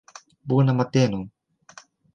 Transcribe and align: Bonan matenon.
Bonan 0.47 0.75
matenon. 0.79 1.25